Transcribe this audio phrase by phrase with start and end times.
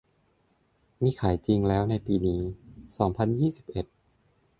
[0.03, 2.15] และมีขายจริงแล้วในปี
[2.97, 3.85] สองพันยี่สิบเอ็ด